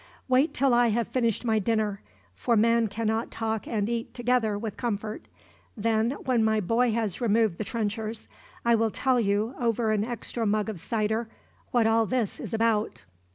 Wait 0.27 0.51
till 0.51 0.73
I 0.73 0.87
have 0.87 1.07
finished 1.09 1.45
my 1.45 1.59
dinner, 1.59 2.01
for 2.33 2.57
man 2.57 2.87
cannot 2.87 3.29
talk 3.29 3.67
and 3.67 3.87
eat 3.87 4.15
together, 4.15 4.57
with 4.57 4.75
comfort. 4.75 5.27
Then, 5.77 6.09
when 6.25 6.43
my 6.43 6.59
boy 6.59 6.91
has 6.93 7.21
removed 7.21 7.59
the 7.59 7.63
trenchers, 7.63 8.27
I 8.65 8.73
will 8.73 8.89
tell 8.89 9.19
you, 9.19 9.53
over 9.59 9.91
an 9.91 10.03
extra 10.03 10.47
mug 10.47 10.69
of 10.69 10.79
cider, 10.79 11.29
what 11.69 11.85
all 11.85 12.07
this 12.07 12.39
is 12.39 12.51
about." 12.51 13.05